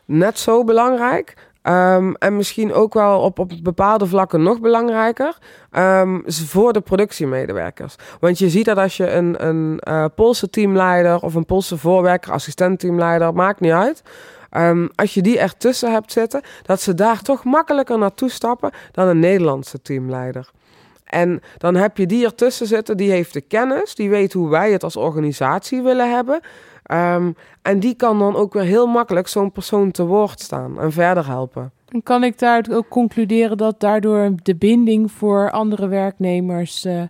[0.07, 1.33] Net zo belangrijk.
[1.63, 5.37] Um, en misschien ook wel op, op bepaalde vlakken nog belangrijker.
[5.71, 7.95] Um, voor de productiemedewerkers.
[8.19, 12.31] Want je ziet dat als je een, een uh, Poolse teamleider of een Poolse voorwerker,
[12.31, 14.01] assistent-teamleider, maakt niet uit.
[14.51, 19.07] Um, als je die ertussen hebt zitten, dat ze daar toch makkelijker naartoe stappen dan
[19.07, 20.49] een Nederlandse teamleider.
[21.03, 24.71] En dan heb je die ertussen zitten, die heeft de kennis, die weet hoe wij
[24.71, 26.39] het als organisatie willen hebben.
[26.91, 30.91] Um, en die kan dan ook weer heel makkelijk zo'n persoon te woord staan en
[30.91, 31.71] verder helpen.
[31.87, 37.01] En kan ik daar ook concluderen dat daardoor de binding voor andere werknemers uh,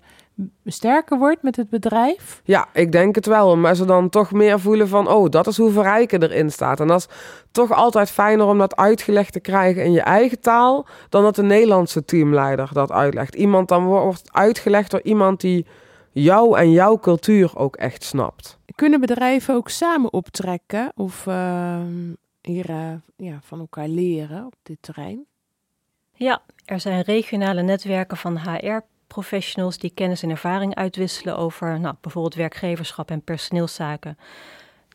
[0.65, 2.41] sterker wordt met het bedrijf?
[2.43, 3.57] Ja, ik denk het wel.
[3.57, 6.79] Maar ze dan toch meer voelen van, oh, dat is hoe verrijken erin staat.
[6.79, 7.15] En dat is
[7.51, 11.43] toch altijd fijner om dat uitgelegd te krijgen in je eigen taal, dan dat de
[11.43, 13.35] Nederlandse teamleider dat uitlegt.
[13.35, 15.65] Iemand dan wordt uitgelegd door iemand die
[16.11, 18.57] jou en jouw cultuur ook echt snapt.
[18.77, 21.81] Kunnen bedrijven ook samen optrekken of uh,
[22.41, 25.25] hier uh, ja, van elkaar leren op dit terrein?
[26.13, 32.35] Ja, er zijn regionale netwerken van HR-professionals die kennis en ervaring uitwisselen over nou, bijvoorbeeld
[32.35, 34.17] werkgeverschap en personeelszaken.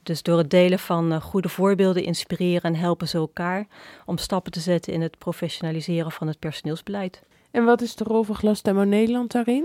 [0.03, 3.67] Dus door het delen van uh, goede voorbeelden inspireren en helpen ze elkaar
[4.05, 7.23] om stappen te zetten in het professionaliseren van het personeelsbeleid.
[7.51, 9.65] En wat is de rol van Glasdemo Nederland daarin?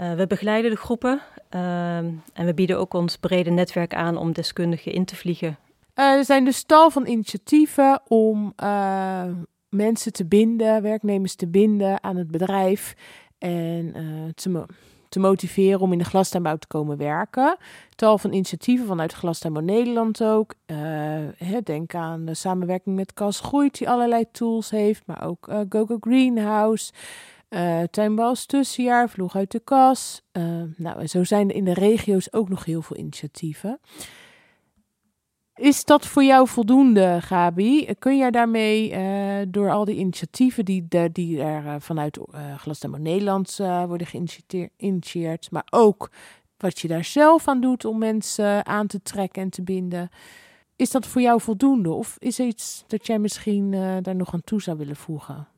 [0.00, 1.20] Uh, we begeleiden de groepen
[1.54, 5.58] uh, en we bieden ook ons brede netwerk aan om deskundigen in te vliegen.
[5.94, 9.24] Uh, er zijn dus tal van initiatieven om uh,
[9.68, 12.94] mensen te binden, werknemers te binden aan het bedrijf
[13.38, 13.92] en
[14.34, 14.66] te,
[15.08, 17.56] te motiveren om in de glastuinbouw te komen werken.
[17.94, 20.54] Tal van initiatieven vanuit Glastuinbouw Nederland ook.
[20.66, 25.02] Uh, denk aan de samenwerking met Cas Groeit, die allerlei tools heeft.
[25.06, 26.92] Maar ook GoGo Greenhouse,
[27.48, 30.22] uh, Tussenjaar, Vloeg uit de Kas.
[30.76, 33.80] nou, en zo zijn er in de regio's ook nog heel veel initiatieven.
[35.56, 37.94] Is dat voor jou voldoende, Gabi?
[37.98, 42.18] Kun jij daarmee uh, door al die initiatieven die, de, die er vanuit
[42.84, 43.56] uh, Nederland
[43.86, 46.10] worden geïnitieerd, maar ook
[46.56, 50.08] wat je daar zelf aan doet om mensen aan te trekken en te binden,
[50.76, 51.92] is dat voor jou voldoende?
[51.92, 53.70] Of is er iets dat jij misschien
[54.02, 55.48] daar nog aan toe zou willen voegen?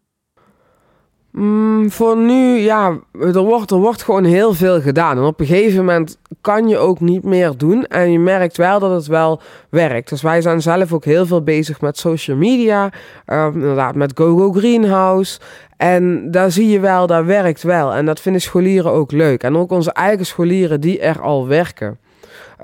[1.39, 5.17] Mm, voor nu, ja, er wordt, er wordt gewoon heel veel gedaan.
[5.17, 7.85] En op een gegeven moment kan je ook niet meer doen.
[7.85, 10.09] En je merkt wel dat het wel werkt.
[10.09, 12.91] Dus wij zijn zelf ook heel veel bezig met social media.
[13.27, 15.41] Uh, inderdaad, met GoGo Greenhouse.
[15.77, 17.95] En daar zie je wel, dat werkt wel.
[17.95, 19.43] En dat vinden scholieren ook leuk.
[19.43, 21.99] En ook onze eigen scholieren die er al werken.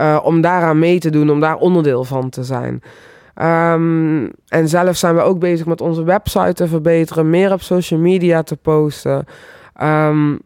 [0.00, 2.82] Uh, om daaraan mee te doen, om daar onderdeel van te zijn.
[3.42, 8.00] Um, en zelf zijn we ook bezig met onze website te verbeteren, meer op social
[8.00, 9.24] media te posten.
[9.82, 10.40] Um,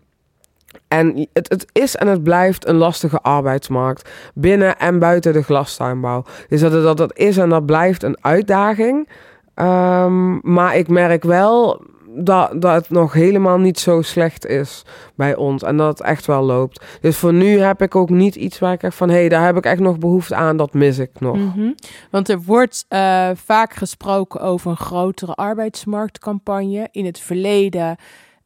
[0.89, 6.25] en het, het, is en het blijft een lastige arbeidsmarkt binnen en buiten de glastuinbouw.
[6.49, 9.09] Dus dat, dat, dat is en dat blijft een uitdaging.
[9.55, 11.83] Um, maar ik merk wel
[12.25, 14.83] dat, dat het nog helemaal niet zo slecht is
[15.15, 15.63] bij ons.
[15.63, 16.85] En dat het echt wel loopt.
[17.01, 19.09] Dus voor nu heb ik ook niet iets waar ik echt van...
[19.09, 21.37] hé, hey, daar heb ik echt nog behoefte aan, dat mis ik nog.
[21.37, 21.73] Mhm.
[22.11, 26.89] Want er wordt uh, vaak gesproken over een grotere arbeidsmarktcampagne.
[26.91, 27.97] In het verleden...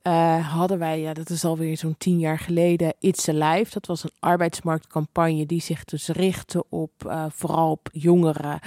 [0.07, 3.71] Uh, hadden wij, ja, dat is alweer zo'n tien jaar geleden, It's Alive.
[3.73, 8.59] Dat was een arbeidsmarktcampagne die zich dus richtte op uh, vooral op jongeren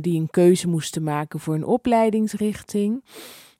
[0.00, 3.04] die een keuze moesten maken voor een opleidingsrichting.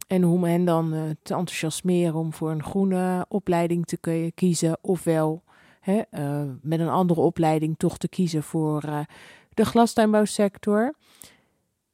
[0.06, 5.42] En om hen dan uh, te enthousiasmeren om voor een groene opleiding te kiezen, ofwel
[5.80, 8.98] hè, uh, met een andere opleiding toch te kiezen voor uh,
[9.54, 10.94] de glastuinbouwsector.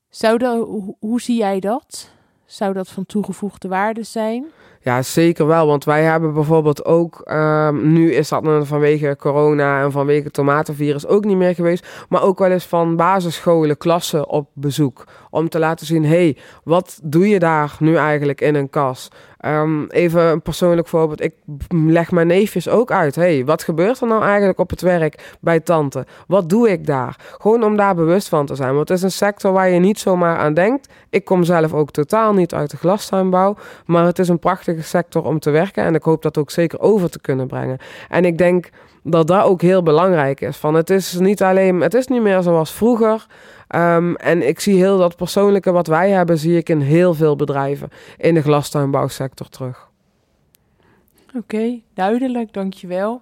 [0.09, 2.12] Zou de, hoe, hoe zie jij dat?
[2.44, 4.46] Zou dat van toegevoegde waarde zijn?
[4.82, 5.66] Ja, zeker wel.
[5.66, 11.06] Want wij hebben bijvoorbeeld ook, um, nu is dat vanwege corona en vanwege het tomatenvirus
[11.06, 15.04] ook niet meer geweest, maar ook wel eens van basisscholen, klassen op bezoek.
[15.30, 19.08] Om te laten zien, hey, wat doe je daar nu eigenlijk in een kas?
[19.46, 21.22] Um, even een persoonlijk voorbeeld.
[21.22, 21.35] Ik
[21.68, 23.14] leg mijn neefjes ook uit.
[23.14, 26.07] hey, wat gebeurt er nou eigenlijk op het werk bij tante?
[26.26, 27.16] Wat doe ik daar?
[27.38, 28.74] Gewoon om daar bewust van te zijn.
[28.74, 30.88] Want het is een sector waar je niet zomaar aan denkt.
[31.11, 33.57] Ik kom zelf ook totaal niet uit de glastuinbouw.
[33.87, 35.85] Maar het is een prachtige sector om te werken.
[35.85, 37.79] En ik hoop dat ook zeker over te kunnen brengen.
[38.09, 38.68] En ik denk
[39.02, 40.56] dat dat ook heel belangrijk is.
[40.56, 43.26] Van het is niet alleen, het is niet meer zoals vroeger.
[43.74, 47.36] Um, en ik zie heel dat persoonlijke wat wij hebben, zie ik in heel veel
[47.36, 49.88] bedrijven in de glastuinbouwsector terug.
[51.28, 53.20] Oké, okay, duidelijk, dankjewel.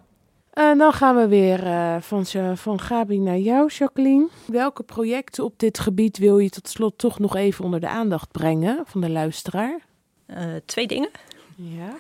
[0.53, 4.29] En dan gaan we weer uh, van, van Gabi naar jou, Jacqueline.
[4.47, 8.31] Welke projecten op dit gebied wil je tot slot toch nog even onder de aandacht
[8.31, 9.79] brengen van de luisteraar?
[10.27, 11.11] Uh, twee dingen.
[11.55, 11.95] Ja.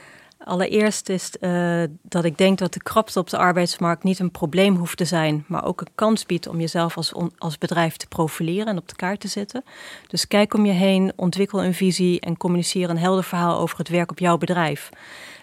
[0.44, 4.76] Allereerst is uh, dat ik denk dat de krapte op de arbeidsmarkt niet een probleem
[4.76, 8.66] hoeft te zijn, maar ook een kans biedt om jezelf als, als bedrijf te profileren
[8.66, 9.64] en op de kaart te zetten.
[10.06, 13.88] Dus kijk om je heen, ontwikkel een visie en communiceer een helder verhaal over het
[13.88, 14.90] werk op jouw bedrijf.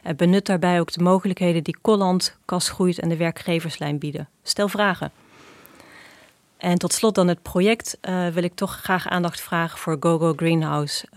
[0.04, 4.30] En benut daarbij ook de mogelijkheden die Colland, Kas Groeit en de werkgeverslijn bieden.
[4.44, 5.12] Stel vragen.
[6.58, 10.34] En tot slot dan het project uh, wil ik toch graag aandacht vragen voor GoGo
[10.36, 11.08] Greenhouse.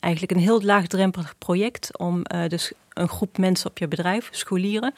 [0.00, 4.94] Eigenlijk een heel laagdrempelig project om uh, dus een groep mensen op je bedrijf, scholieren,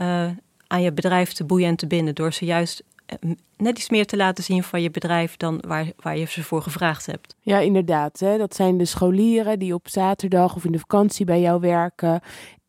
[0.00, 0.28] uh,
[0.66, 2.14] aan je bedrijf te boeien en te binden.
[2.14, 5.86] Door ze juist eh, net iets meer te laten zien van je bedrijf dan waar,
[5.96, 7.36] waar je ze voor gevraagd hebt.
[7.40, 8.20] Ja, inderdaad.
[8.20, 8.38] Hè?
[8.38, 12.20] Dat zijn de scholieren die op zaterdag of in de vakantie bij jou werken.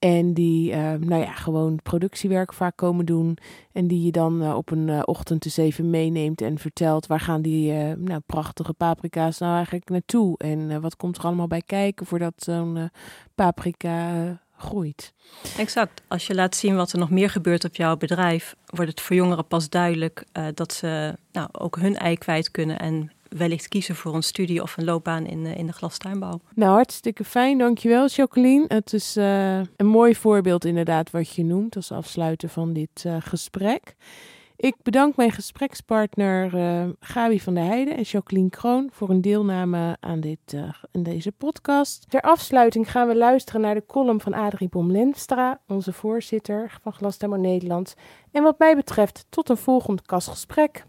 [0.03, 3.37] En die, uh, nou ja, gewoon productiewerk vaak komen doen.
[3.71, 7.19] En die je dan uh, op een uh, ochtend eens even meeneemt en vertelt waar
[7.19, 10.37] gaan die nou, prachtige paprika's nou eigenlijk naartoe.
[10.37, 12.89] En wat komt er allemaal bij kijken voordat zo'n
[13.35, 14.11] paprika
[14.57, 15.13] groeit.
[15.57, 16.01] Exact.
[16.07, 19.15] Als je laat zien wat er nog meer gebeurt op jouw bedrijf, wordt het voor
[19.15, 24.15] jongeren pas duidelijk dat ze nou, ook hun ei kwijt kunnen en wellicht kiezen voor
[24.15, 26.39] een studie of een loopbaan in, in de glastuinbouw.
[26.55, 27.57] Nou, hartstikke fijn.
[27.57, 28.65] Dankjewel, Jacqueline.
[28.67, 33.15] Het is uh, een mooi voorbeeld inderdaad wat je noemt als afsluiten van dit uh,
[33.19, 33.95] gesprek.
[34.55, 39.97] Ik bedank mijn gesprekspartner uh, Gabi van der Heijden en Jacqueline Kroon voor hun deelname
[39.99, 40.39] aan dit,
[40.91, 42.09] in deze podcast.
[42.09, 47.39] Ter afsluiting gaan we luisteren naar de column van Adrie Bom-Lenstra, onze voorzitter van Glastuinbouw
[47.39, 47.93] Nederland.
[48.31, 50.85] En wat mij betreft tot een volgend kastgesprek.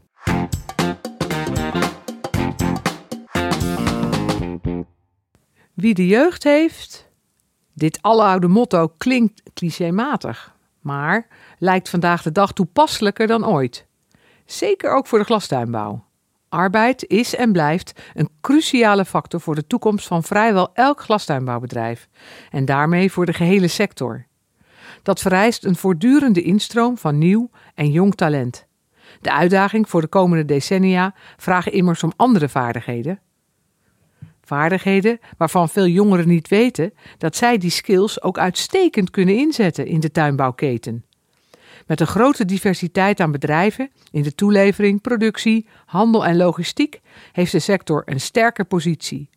[5.74, 7.08] Wie de jeugd heeft,
[7.72, 10.52] dit aloude motto klinkt clichématig.
[10.80, 11.26] maar
[11.58, 13.86] lijkt vandaag de dag toepasselijker dan ooit.
[14.46, 16.04] Zeker ook voor de glastuinbouw.
[16.48, 22.08] Arbeid is en blijft een cruciale factor voor de toekomst van vrijwel elk glastuinbouwbedrijf
[22.50, 24.26] en daarmee voor de gehele sector.
[25.02, 28.66] Dat vereist een voortdurende instroom van nieuw en jong talent.
[29.20, 33.20] De uitdaging voor de komende decennia vragen immers om andere vaardigheden.
[34.44, 40.00] Vaardigheden waarvan veel jongeren niet weten dat zij die skills ook uitstekend kunnen inzetten in
[40.00, 41.04] de tuinbouwketen.
[41.86, 47.00] Met een grote diversiteit aan bedrijven in de toelevering, productie, handel en logistiek
[47.32, 49.28] heeft de sector een sterke positie.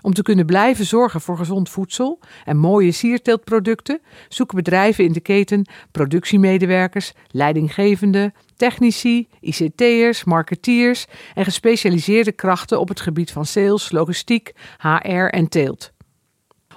[0.00, 5.20] Om te kunnen blijven zorgen voor gezond voedsel en mooie sierteeltproducten zoeken bedrijven in de
[5.20, 14.52] keten productiemedewerkers, leidinggevenden, technici, ICT'ers, marketeers en gespecialiseerde krachten op het gebied van sales, logistiek,
[14.78, 15.92] HR en teelt.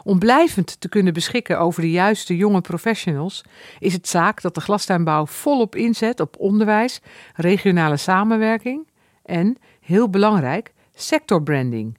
[0.03, 3.43] Om blijvend te kunnen beschikken over de juiste jonge professionals
[3.79, 6.99] is het zaak dat de glastuinbouw volop inzet op onderwijs,
[7.33, 8.87] regionale samenwerking
[9.23, 11.97] en, heel belangrijk, sectorbranding.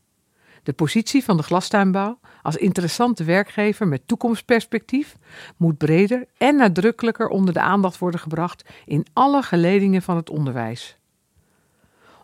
[0.63, 5.17] De positie van de glastuinbouw als interessante werkgever met toekomstperspectief
[5.57, 10.99] moet breder en nadrukkelijker onder de aandacht worden gebracht in alle geledingen van het onderwijs.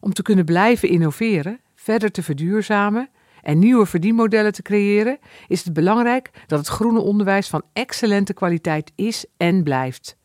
[0.00, 3.08] Om te kunnen blijven innoveren, verder te verduurzamen
[3.42, 8.92] en nieuwe verdienmodellen te creëren, is het belangrijk dat het groene onderwijs van excellente kwaliteit
[8.94, 10.16] is en blijft.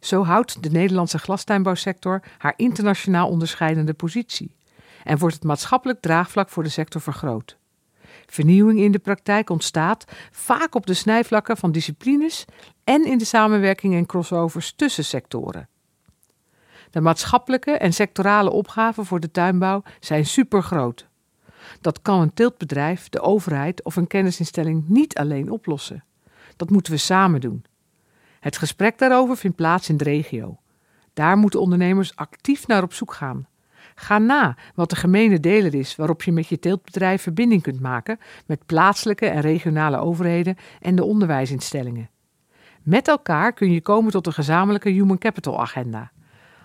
[0.00, 4.56] Zo houdt de Nederlandse glastuinbouwsector haar internationaal onderscheidende positie
[5.04, 7.58] en wordt het maatschappelijk draagvlak voor de sector vergroot.
[8.32, 12.44] Vernieuwing in de praktijk ontstaat vaak op de snijvlakken van disciplines
[12.84, 15.68] en in de samenwerking en crossovers tussen sectoren.
[16.90, 21.08] De maatschappelijke en sectorale opgaven voor de tuinbouw zijn supergroot.
[21.80, 26.04] Dat kan een teeltbedrijf, de overheid of een kennisinstelling niet alleen oplossen.
[26.56, 27.64] Dat moeten we samen doen.
[28.40, 30.58] Het gesprek daarover vindt plaats in de regio.
[31.14, 33.46] Daar moeten ondernemers actief naar op zoek gaan.
[34.00, 38.18] Ga na wat de gemene deler is waarop je met je teeltbedrijf verbinding kunt maken
[38.46, 42.10] met plaatselijke en regionale overheden en de onderwijsinstellingen.
[42.82, 46.10] Met elkaar kun je komen tot een gezamenlijke Human Capital Agenda.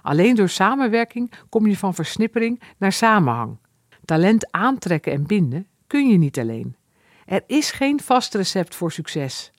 [0.01, 3.57] Alleen door samenwerking kom je van versnippering naar samenhang.
[4.05, 6.75] Talent aantrekken en binden kun je niet alleen.
[7.25, 9.51] Er is geen vast recept voor succes.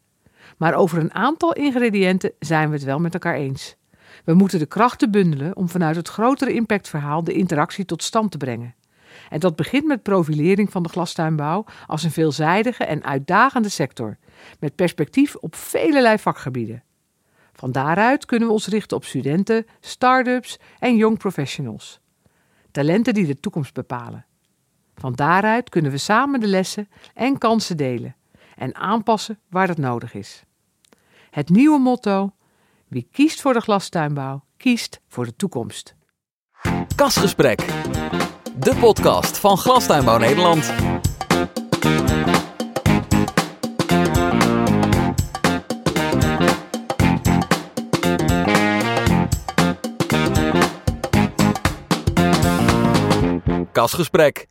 [0.57, 3.77] Maar over een aantal ingrediënten zijn we het wel met elkaar eens.
[4.25, 8.37] We moeten de krachten bundelen om vanuit het grotere impactverhaal de interactie tot stand te
[8.37, 8.75] brengen.
[9.31, 14.17] En dat begint met profilering van de glastuinbouw als een veelzijdige en uitdagende sector,
[14.59, 16.83] met perspectief op velelei vakgebieden.
[17.53, 22.01] Van daaruit kunnen we ons richten op studenten, start-ups en young professionals.
[22.71, 24.27] Talenten die de toekomst bepalen.
[24.95, 28.17] Van daaruit kunnen we samen de lessen en kansen delen
[28.57, 30.45] en aanpassen waar dat nodig is.
[31.31, 32.33] Het nieuwe motto:
[32.95, 35.95] wie kiest voor de glastuinbouw, kiest voor de toekomst.
[36.97, 37.59] Kasgesprek,
[38.57, 40.73] de podcast van Glastuinbouw Nederland.
[53.73, 54.47] Kasgesprek